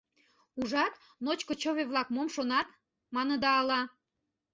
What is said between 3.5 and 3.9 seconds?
ала?